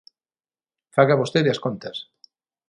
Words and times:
Faga 0.95 1.19
vostede 1.21 1.49
as 1.51 1.61
contas. 1.65 1.97